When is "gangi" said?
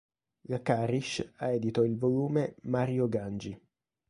3.07-3.55